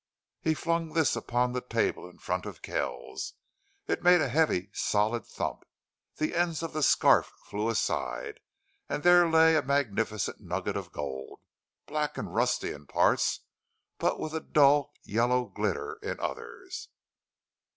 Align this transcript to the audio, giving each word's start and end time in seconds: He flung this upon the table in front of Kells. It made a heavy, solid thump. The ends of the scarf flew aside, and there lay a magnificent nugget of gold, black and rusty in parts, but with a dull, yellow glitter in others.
He 0.41 0.55
flung 0.55 0.93
this 0.93 1.15
upon 1.15 1.51
the 1.53 1.61
table 1.61 2.09
in 2.09 2.17
front 2.17 2.47
of 2.47 2.63
Kells. 2.63 3.33
It 3.85 4.01
made 4.01 4.19
a 4.19 4.29
heavy, 4.29 4.71
solid 4.73 5.27
thump. 5.27 5.63
The 6.15 6.33
ends 6.33 6.63
of 6.63 6.73
the 6.73 6.81
scarf 6.81 7.31
flew 7.45 7.69
aside, 7.69 8.39
and 8.89 9.03
there 9.03 9.29
lay 9.29 9.55
a 9.55 9.61
magnificent 9.61 10.39
nugget 10.41 10.75
of 10.75 10.91
gold, 10.91 11.39
black 11.85 12.17
and 12.17 12.33
rusty 12.33 12.71
in 12.71 12.87
parts, 12.87 13.41
but 13.99 14.19
with 14.19 14.33
a 14.33 14.39
dull, 14.41 14.91
yellow 15.03 15.45
glitter 15.45 15.99
in 16.01 16.19
others. 16.19 16.89